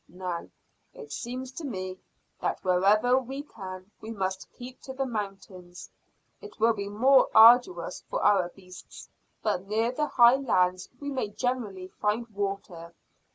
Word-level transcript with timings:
"Now, 0.09 0.49
it 0.95 1.11
seems 1.11 1.51
to 1.51 1.63
me 1.63 1.99
that 2.39 2.63
wherever 2.63 3.19
we 3.19 3.43
can 3.43 3.91
we 4.01 4.09
must 4.09 4.51
keep 4.57 4.81
to 4.81 4.93
the 4.93 5.05
mountains. 5.05 5.91
It 6.41 6.59
will 6.59 6.73
be 6.73 6.89
more 6.89 7.29
arduous 7.35 8.01
for 8.09 8.19
our 8.23 8.49
beasts, 8.49 9.07
but 9.43 9.67
near 9.67 9.91
the 9.91 10.07
high 10.07 10.37
lands 10.37 10.89
we 10.99 11.11
may 11.11 11.27
generally 11.29 11.87
find 11.89 12.27
water. 12.29 12.95